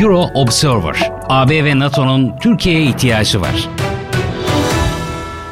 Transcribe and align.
Euro 0.00 0.30
Observer, 0.34 1.10
AB 1.28 1.64
ve 1.64 1.78
NATO'nun 1.78 2.34
Türkiye'ye 2.40 2.82
ihtiyacı 2.82 3.40
var. 3.40 3.68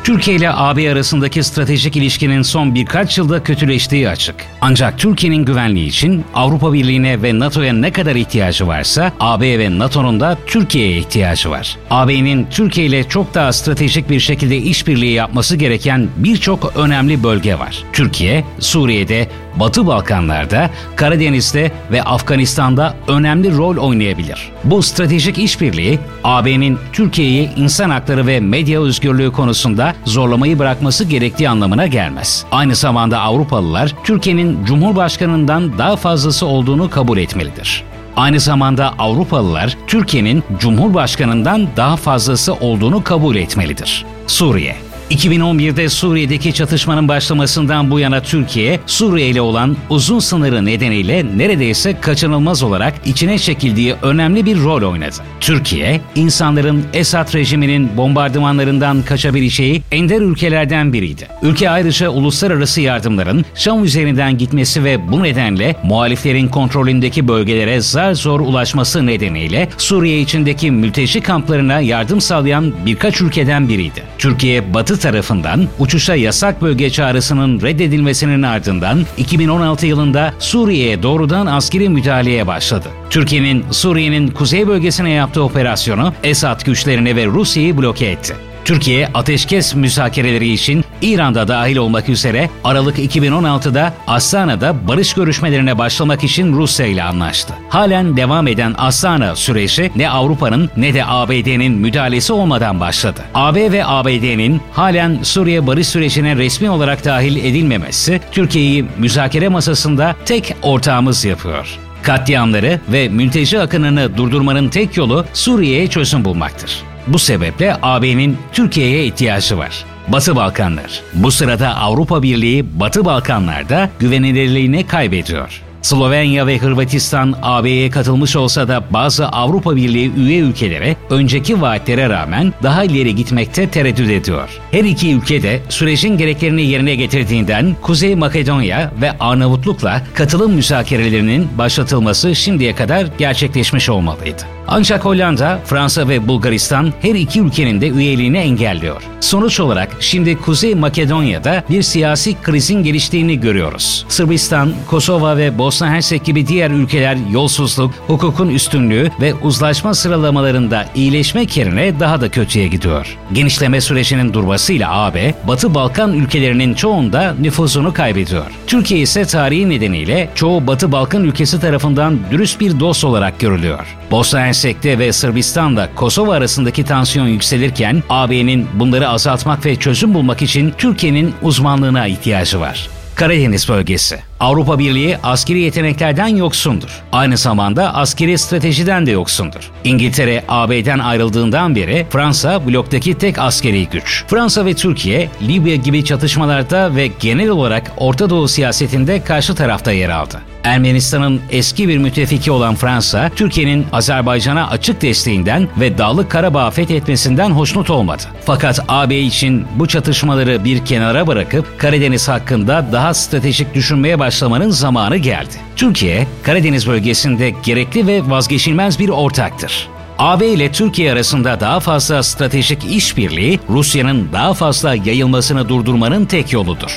Türkiye 0.04 0.36
ile 0.36 0.50
AB 0.52 0.92
arasındaki 0.92 1.42
stratejik 1.42 1.96
ilişkinin 1.96 2.42
son 2.42 2.74
birkaç 2.74 3.18
yılda 3.18 3.42
kötüleştiği 3.42 4.08
açık. 4.08 4.34
Ancak 4.60 4.98
Türkiye'nin 4.98 5.44
güvenliği 5.44 5.88
için 5.88 6.24
Avrupa 6.34 6.72
Birliği'ne 6.72 7.22
ve 7.22 7.38
NATO'ya 7.38 7.72
ne 7.72 7.92
kadar 7.92 8.14
ihtiyacı 8.16 8.66
varsa 8.66 9.12
AB 9.20 9.58
ve 9.58 9.78
NATO'nun 9.78 10.20
da 10.20 10.38
Türkiye'ye 10.46 10.98
ihtiyacı 10.98 11.50
var. 11.50 11.76
AB'nin 11.90 12.46
Türkiye 12.50 12.86
ile 12.86 13.08
çok 13.08 13.34
daha 13.34 13.52
stratejik 13.52 14.10
bir 14.10 14.20
şekilde 14.20 14.56
işbirliği 14.56 15.12
yapması 15.12 15.56
gereken 15.56 16.08
birçok 16.16 16.76
önemli 16.76 17.22
bölge 17.22 17.58
var. 17.58 17.84
Türkiye, 17.92 18.44
Suriye'de, 18.58 19.28
Batı 19.56 19.86
Balkanlar'da, 19.86 20.70
Karadeniz'de 20.96 21.72
ve 21.92 22.02
Afganistan'da 22.02 22.94
önemli 23.08 23.56
rol 23.56 23.76
oynayabilir. 23.76 24.50
Bu 24.64 24.82
stratejik 24.82 25.38
işbirliği 25.38 25.98
AB'nin 26.24 26.78
Türkiye'yi 26.92 27.50
insan 27.56 27.90
hakları 27.90 28.26
ve 28.26 28.40
medya 28.40 28.82
özgürlüğü 28.82 29.32
konusunda 29.32 29.93
zorlamayı 30.04 30.58
bırakması 30.58 31.04
gerektiği 31.04 31.48
anlamına 31.48 31.86
gelmez. 31.86 32.44
Aynı 32.50 32.74
zamanda 32.74 33.20
Avrupalılar 33.20 33.94
Türkiye'nin 34.04 34.64
Cumhurbaşkanından 34.64 35.78
daha 35.78 35.96
fazlası 35.96 36.46
olduğunu 36.46 36.90
kabul 36.90 37.18
etmelidir. 37.18 37.84
Aynı 38.16 38.40
zamanda 38.40 38.94
Avrupalılar 38.98 39.76
Türkiye'nin 39.86 40.44
Cumhurbaşkanından 40.58 41.68
daha 41.76 41.96
fazlası 41.96 42.54
olduğunu 42.54 43.04
kabul 43.04 43.36
etmelidir. 43.36 44.04
Suriye 44.26 44.76
2011'de 45.10 45.88
Suriye'deki 45.88 46.52
çatışmanın 46.52 47.08
başlamasından 47.08 47.90
bu 47.90 48.00
yana 48.00 48.22
Türkiye, 48.22 48.80
Suriye 48.86 49.28
ile 49.28 49.40
olan 49.40 49.76
uzun 49.90 50.18
sınırı 50.18 50.64
nedeniyle 50.64 51.26
neredeyse 51.36 52.00
kaçınılmaz 52.00 52.62
olarak 52.62 52.94
içine 53.06 53.38
çekildiği 53.38 53.94
önemli 54.02 54.46
bir 54.46 54.62
rol 54.62 54.90
oynadı. 54.90 55.16
Türkiye, 55.40 56.00
insanların 56.14 56.84
Esad 56.92 57.34
rejiminin 57.34 57.96
bombardımanlarından 57.96 59.02
kaçabileceği 59.02 59.82
ender 59.92 60.20
ülkelerden 60.20 60.92
biriydi. 60.92 61.28
Ülke 61.42 61.70
ayrıca 61.70 62.08
uluslararası 62.08 62.80
yardımların 62.80 63.44
Şam 63.54 63.84
üzerinden 63.84 64.38
gitmesi 64.38 64.84
ve 64.84 65.12
bu 65.12 65.22
nedenle 65.22 65.76
muhaliflerin 65.84 66.48
kontrolündeki 66.48 67.28
bölgelere 67.28 67.80
zar 67.80 68.14
zor 68.14 68.40
ulaşması 68.40 69.06
nedeniyle 69.06 69.68
Suriye 69.78 70.20
içindeki 70.20 70.70
mülteci 70.70 71.20
kamplarına 71.20 71.80
yardım 71.80 72.20
sağlayan 72.20 72.72
birkaç 72.86 73.20
ülkeden 73.20 73.68
biriydi. 73.68 74.02
Türkiye, 74.18 74.74
Batı 74.74 74.98
tarafından 75.04 75.68
uçuşa 75.78 76.14
yasak 76.14 76.62
bölge 76.62 76.90
çağrısının 76.90 77.60
reddedilmesinin 77.60 78.42
ardından 78.42 79.06
2016 79.16 79.86
yılında 79.86 80.34
Suriye'ye 80.38 81.02
doğrudan 81.02 81.46
askeri 81.46 81.88
müdahaleye 81.88 82.46
başladı. 82.46 82.88
Türkiye'nin 83.10 83.64
Suriye'nin 83.70 84.28
kuzey 84.28 84.68
bölgesine 84.68 85.10
yaptığı 85.10 85.42
operasyonu 85.42 86.12
Esad 86.22 86.64
güçlerini 86.64 87.16
ve 87.16 87.26
Rusya'yı 87.26 87.78
bloke 87.78 88.06
etti. 88.06 88.34
Türkiye 88.64 89.08
ateşkes 89.14 89.74
müzakereleri 89.74 90.52
için 90.52 90.83
İran'da 91.04 91.48
dahil 91.48 91.76
olmak 91.76 92.08
üzere 92.08 92.50
Aralık 92.64 92.98
2016'da 92.98 93.94
Astana'da 94.06 94.88
barış 94.88 95.14
görüşmelerine 95.14 95.78
başlamak 95.78 96.24
için 96.24 96.52
Rusya 96.52 96.86
ile 96.86 97.02
anlaştı. 97.02 97.54
Halen 97.68 98.16
devam 98.16 98.48
eden 98.48 98.74
Astana 98.78 99.36
süreci 99.36 99.90
ne 99.96 100.10
Avrupa'nın 100.10 100.70
ne 100.76 100.94
de 100.94 101.04
ABD'nin 101.06 101.72
müdahalesi 101.72 102.32
olmadan 102.32 102.80
başladı. 102.80 103.20
AB 103.34 103.72
ve 103.72 103.86
ABD'nin 103.86 104.60
halen 104.72 105.18
Suriye 105.22 105.66
barış 105.66 105.88
sürecine 105.88 106.36
resmi 106.36 106.70
olarak 106.70 107.04
dahil 107.04 107.36
edilmemesi 107.36 108.20
Türkiye'yi 108.32 108.84
müzakere 108.98 109.48
masasında 109.48 110.16
tek 110.24 110.56
ortağımız 110.62 111.24
yapıyor. 111.24 111.78
Katliamları 112.02 112.80
ve 112.88 113.08
mülteci 113.08 113.60
akınını 113.60 114.16
durdurmanın 114.16 114.68
tek 114.68 114.96
yolu 114.96 115.24
Suriye'ye 115.32 115.86
çözüm 115.86 116.24
bulmaktır. 116.24 116.82
Bu 117.06 117.18
sebeple 117.18 117.76
AB'nin 117.82 118.38
Türkiye'ye 118.52 119.06
ihtiyacı 119.06 119.58
var. 119.58 119.84
Batı 120.08 120.36
Balkanlar. 120.36 121.02
Bu 121.14 121.30
sırada 121.30 121.76
Avrupa 121.76 122.22
Birliği 122.22 122.80
Batı 122.80 123.04
Balkanlar'da 123.04 123.90
güvenilirliğini 123.98 124.86
kaybediyor. 124.86 125.62
Slovenya 125.84 126.46
ve 126.46 126.58
Hırvatistan 126.58 127.34
AB'ye 127.42 127.90
katılmış 127.90 128.36
olsa 128.36 128.68
da 128.68 128.84
bazı 128.90 129.28
Avrupa 129.28 129.76
Birliği 129.76 130.12
üye 130.16 130.38
ülkelere 130.38 130.96
önceki 131.10 131.60
vaatlere 131.60 132.08
rağmen 132.08 132.52
daha 132.62 132.84
ileri 132.84 133.14
gitmekte 133.14 133.68
tereddüt 133.68 134.10
ediyor. 134.10 134.48
Her 134.70 134.84
iki 134.84 135.14
ülke 135.14 135.42
de 135.42 135.60
sürecin 135.68 136.18
gereklerini 136.18 136.62
yerine 136.62 136.94
getirdiğinden 136.94 137.76
Kuzey 137.82 138.14
Makedonya 138.14 138.92
ve 139.00 139.18
Arnavutluk'la 139.20 140.02
katılım 140.14 140.52
müzakerelerinin 140.52 141.48
başlatılması 141.58 142.34
şimdiye 142.34 142.74
kadar 142.74 143.06
gerçekleşmiş 143.18 143.88
olmalıydı. 143.88 144.42
Ancak 144.68 145.04
Hollanda, 145.04 145.58
Fransa 145.64 146.08
ve 146.08 146.28
Bulgaristan 146.28 146.92
her 147.00 147.14
iki 147.14 147.40
ülkenin 147.40 147.80
de 147.80 147.88
üyeliğini 147.88 148.38
engelliyor. 148.38 149.02
Sonuç 149.20 149.60
olarak 149.60 149.96
şimdi 150.00 150.36
Kuzey 150.36 150.74
Makedonya'da 150.74 151.64
bir 151.70 151.82
siyasi 151.82 152.42
krizin 152.42 152.82
geliştiğini 152.82 153.40
görüyoruz. 153.40 154.04
Sırbistan, 154.08 154.72
Kosova 154.90 155.36
ve 155.36 155.58
Bosna 155.58 155.73
Hersek 155.82 156.24
gibi 156.24 156.46
diğer 156.46 156.70
ülkeler 156.70 157.16
yolsuzluk, 157.32 157.94
hukukun 158.06 158.48
üstünlüğü 158.48 159.10
ve 159.20 159.34
uzlaşma 159.34 159.94
sıralamalarında 159.94 160.84
iyileşmek 160.94 161.56
yerine 161.56 162.00
daha 162.00 162.20
da 162.20 162.28
kötüye 162.28 162.68
gidiyor. 162.68 163.18
Genişleme 163.32 163.80
sürecinin 163.80 164.32
durmasıyla 164.32 164.92
AB, 164.92 165.34
Batı 165.48 165.74
Balkan 165.74 166.12
ülkelerinin 166.12 166.74
çoğunda 166.74 167.34
nüfuzunu 167.40 167.94
kaybediyor. 167.94 168.46
Türkiye 168.66 169.00
ise 169.00 169.24
tarihi 169.24 169.68
nedeniyle 169.68 170.30
çoğu 170.34 170.66
Batı 170.66 170.92
Balkan 170.92 171.24
ülkesi 171.24 171.60
tarafından 171.60 172.18
dürüst 172.30 172.60
bir 172.60 172.80
dost 172.80 173.04
olarak 173.04 173.40
görülüyor. 173.40 173.96
Bosna 174.10 174.40
Hersek'te 174.40 174.98
ve 174.98 175.12
Sırbistan'da 175.12 175.88
Kosova 175.94 176.34
arasındaki 176.34 176.84
tansiyon 176.84 177.26
yükselirken 177.26 178.02
AB'nin 178.08 178.66
bunları 178.74 179.08
azaltmak 179.08 179.66
ve 179.66 179.76
çözüm 179.76 180.14
bulmak 180.14 180.42
için 180.42 180.74
Türkiye'nin 180.78 181.34
uzmanlığına 181.42 182.06
ihtiyacı 182.06 182.60
var. 182.60 182.88
Karadeniz 183.14 183.68
bölgesi. 183.68 184.20
Avrupa 184.40 184.78
Birliği 184.78 185.18
askeri 185.22 185.60
yeteneklerden 185.60 186.26
yoksundur. 186.26 187.02
Aynı 187.12 187.36
zamanda 187.36 187.94
askeri 187.94 188.38
stratejiden 188.38 189.06
de 189.06 189.10
yoksundur. 189.10 189.70
İngiltere 189.84 190.44
AB'den 190.48 190.98
ayrıldığından 190.98 191.76
beri 191.76 192.06
Fransa 192.10 192.66
bloktaki 192.66 193.14
tek 193.14 193.38
askeri 193.38 193.88
güç. 193.88 194.24
Fransa 194.28 194.66
ve 194.66 194.74
Türkiye 194.74 195.30
Libya 195.42 195.76
gibi 195.76 196.04
çatışmalarda 196.04 196.96
ve 196.96 197.10
genel 197.20 197.48
olarak 197.48 197.92
Orta 197.96 198.30
Doğu 198.30 198.48
siyasetinde 198.48 199.24
karşı 199.24 199.54
tarafta 199.54 199.92
yer 199.92 200.08
aldı. 200.08 200.40
Ermenistan'ın 200.64 201.40
eski 201.50 201.88
bir 201.88 201.98
müttefiki 201.98 202.50
olan 202.50 202.74
Fransa, 202.74 203.30
Türkiye'nin 203.36 203.86
Azerbaycan'a 203.92 204.70
açık 204.70 205.02
desteğinden 205.02 205.68
ve 205.80 205.98
Dağlık 205.98 206.30
Karabağ 206.30 206.70
fethetmesinden 206.70 207.50
hoşnut 207.50 207.90
olmadı. 207.90 208.22
Fakat 208.44 208.80
AB 208.88 209.18
için 209.18 209.66
bu 209.76 209.88
çatışmaları 209.88 210.64
bir 210.64 210.84
kenara 210.84 211.26
bırakıp 211.26 211.78
Karadeniz 211.78 212.28
hakkında 212.28 212.86
daha 212.92 213.14
stratejik 213.14 213.74
düşünmeye 213.74 214.18
başlamanın 214.24 214.70
zamanı 214.70 215.16
geldi. 215.16 215.54
Türkiye, 215.76 216.26
Karadeniz 216.42 216.86
bölgesinde 216.86 217.50
gerekli 217.50 218.06
ve 218.06 218.30
vazgeçilmez 218.30 218.98
bir 218.98 219.08
ortaktır. 219.08 219.88
AB 220.18 220.46
ile 220.46 220.72
Türkiye 220.72 221.12
arasında 221.12 221.60
daha 221.60 221.80
fazla 221.80 222.22
stratejik 222.22 222.84
işbirliği 222.84 223.60
Rusya'nın 223.68 224.28
daha 224.32 224.54
fazla 224.54 224.94
yayılmasını 224.94 225.68
durdurmanın 225.68 226.24
tek 226.24 226.52
yoludur. 226.52 226.90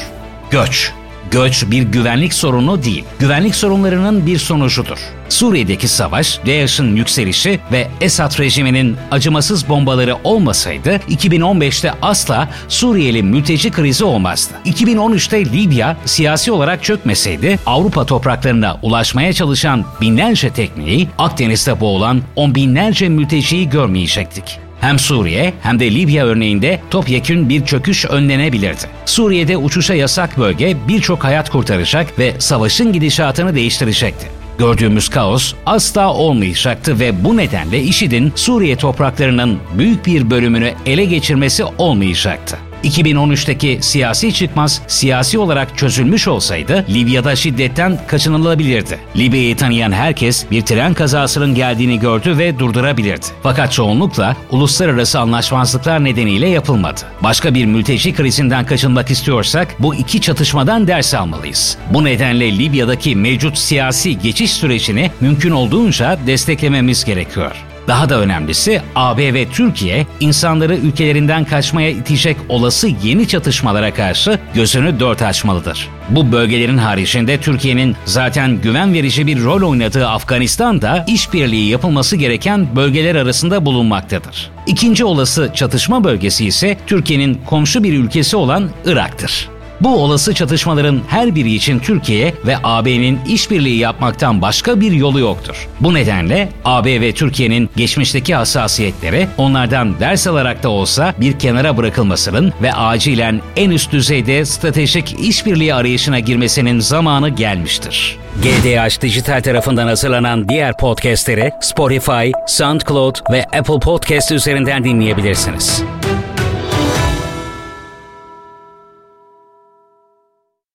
Göç 0.52 0.92
Göç 1.32 1.66
bir 1.72 1.82
güvenlik 1.82 2.34
sorunu 2.34 2.84
değil, 2.84 3.04
güvenlik 3.20 3.56
sorunlarının 3.56 4.26
bir 4.26 4.38
sonucudur. 4.38 4.98
Suriye'deki 5.30 5.88
savaş, 5.88 6.40
DAEŞ'in 6.46 6.96
yükselişi 6.96 7.60
ve 7.72 7.88
Esad 8.02 8.40
rejiminin 8.40 8.98
acımasız 9.12 9.70
bombaları 9.70 10.16
olmasaydı 10.24 10.90
2015'te 10.96 11.94
asla 12.02 12.50
Suriyeli 12.68 13.24
mülteci 13.24 13.72
krizi 13.72 14.04
olmazdı. 14.04 14.54
2013'te 14.66 15.46
Libya 15.46 15.98
siyasi 16.06 16.52
olarak 16.52 16.84
çökmeseydi 16.84 17.60
Avrupa 17.66 18.06
topraklarına 18.06 18.80
ulaşmaya 18.82 19.34
çalışan 19.34 19.86
binlerce 20.02 20.50
tekneyi 20.50 21.08
Akdeniz'de 21.18 21.80
boğulan 21.80 22.22
on 22.36 22.56
binlerce 22.56 23.10
mülteciyi 23.10 23.70
görmeyecektik. 23.70 24.67
Hem 24.82 25.00
Suriye 25.00 25.54
hem 25.62 25.80
de 25.80 25.96
Libya 25.96 26.26
örneğinde 26.26 26.80
topyekün 26.92 27.50
bir 27.50 27.66
çöküş 27.66 28.06
önlenebilirdi. 28.06 28.82
Suriye'de 29.06 29.58
uçuşa 29.58 29.94
yasak 29.94 30.38
bölge 30.38 30.78
birçok 30.88 31.24
hayat 31.24 31.50
kurtaracak 31.50 32.20
ve 32.20 32.34
savaşın 32.40 32.94
gidişatını 32.94 33.56
değiştirecekti. 33.56 34.28
Gördüğümüz 34.60 35.10
kaos 35.10 35.54
asla 35.66 36.14
olmayacaktı 36.14 37.00
ve 37.00 37.24
bu 37.24 37.38
nedenle 37.38 37.82
IŞİD'in 37.82 38.32
Suriye 38.36 38.76
topraklarının 38.76 39.60
büyük 39.78 40.06
bir 40.06 40.30
bölümünü 40.30 40.74
ele 40.86 41.06
geçirmesi 41.06 41.64
olmayacaktı. 41.78 42.67
2013'teki 42.88 43.80
siyasi 43.82 44.34
çıkmaz 44.34 44.82
siyasi 44.88 45.40
olarak 45.40 45.78
çözülmüş 45.78 46.28
olsaydı 46.28 46.86
Libya'da 46.90 47.36
şiddetten 47.36 48.00
kaçınılabilirdi. 48.08 49.00
Libya'yı 49.16 49.58
tanıyan 49.58 49.92
herkes 49.92 50.52
bir 50.52 50.62
tren 50.62 50.94
kazasının 50.94 51.56
geldiğini 51.56 52.00
gördü 52.00 52.38
ve 52.38 52.60
durdurabilirdi. 52.60 53.26
Fakat 53.44 53.72
çoğunlukla 53.72 54.36
uluslararası 54.52 55.20
anlaşmazlıklar 55.20 56.04
nedeniyle 56.04 56.48
yapılmadı. 56.50 57.02
Başka 57.24 57.54
bir 57.54 57.66
mülteci 57.66 58.14
krizinden 58.14 58.66
kaçınmak 58.66 59.12
istiyorsak 59.12 59.76
bu 59.80 59.96
iki 59.96 60.22
çatışmadan 60.22 60.88
ders 60.88 61.14
almalıyız. 61.14 61.78
Bu 61.94 62.04
nedenle 62.04 62.58
Libya'daki 62.58 63.16
mevcut 63.16 63.58
siyasi 63.58 64.20
geçiş 64.20 64.52
sürecini 64.52 65.12
mümkün 65.22 65.52
olduğunca 65.52 66.20
desteklememiz 66.28 67.06
gerekiyor. 67.06 67.67
Daha 67.88 68.10
da 68.10 68.20
önemlisi 68.20 68.82
AB 68.96 69.34
ve 69.34 69.50
Türkiye 69.50 70.08
insanları 70.20 70.76
ülkelerinden 70.76 71.46
kaçmaya 71.46 71.90
itecek 71.90 72.38
olası 72.50 72.90
yeni 73.04 73.28
çatışmalara 73.28 73.94
karşı 73.94 74.40
gözünü 74.54 75.00
dört 75.00 75.22
açmalıdır. 75.22 75.90
Bu 76.10 76.32
bölgelerin 76.32 76.78
haricinde 76.78 77.38
Türkiye'nin 77.38 77.96
zaten 78.06 78.62
güven 78.62 78.94
verici 78.94 79.28
bir 79.28 79.44
rol 79.44 79.70
oynadığı 79.70 80.08
Afganistan'da 80.08 81.06
işbirliği 81.08 81.70
yapılması 81.70 82.16
gereken 82.16 82.76
bölgeler 82.76 83.16
arasında 83.16 83.66
bulunmaktadır. 83.66 84.52
İkinci 84.68 85.06
olası 85.06 85.52
çatışma 85.56 86.04
bölgesi 86.04 86.46
ise 86.46 86.78
Türkiye'nin 86.88 87.42
komşu 87.46 87.84
bir 87.84 87.94
ülkesi 87.94 88.36
olan 88.36 88.70
Irak'tır. 88.86 89.57
Bu 89.82 90.04
olası 90.04 90.34
çatışmaların 90.34 91.02
her 91.08 91.36
biri 91.36 91.54
için 91.54 91.80
Türkiye 91.80 92.34
ve 92.46 92.58
AB'nin 92.64 93.20
işbirliği 93.28 93.78
yapmaktan 93.78 94.42
başka 94.42 94.82
bir 94.82 94.92
yolu 94.92 95.20
yoktur. 95.20 95.68
Bu 95.80 95.94
nedenle 95.94 96.50
AB 96.66 97.02
ve 97.02 97.12
Türkiye'nin 97.12 97.70
geçmişteki 97.76 98.36
hassasiyetleri 98.36 99.28
onlardan 99.38 100.00
ders 100.00 100.28
alarak 100.28 100.64
da 100.64 100.70
olsa 100.70 101.14
bir 101.20 101.40
kenara 101.40 101.78
bırakılmasının 101.78 102.54
ve 102.62 102.74
acilen 102.74 103.42
en 103.56 103.70
üst 103.70 103.92
düzeyde 103.92 104.46
stratejik 104.46 105.16
işbirliği 105.20 105.74
arayışına 105.74 106.20
girmesinin 106.20 106.80
zamanı 106.80 107.30
gelmiştir. 107.30 108.18
GDH 108.42 109.02
Dijital 109.02 109.42
tarafından 109.42 109.88
hazırlanan 109.88 110.50
diğer 110.50 110.78
podcastleri 110.78 111.52
Spotify, 111.62 112.32
SoundCloud 112.48 113.16
ve 113.32 113.44
Apple 113.44 113.80
Podcast 113.80 114.32
üzerinden 114.32 114.84
dinleyebilirsiniz. 114.84 115.84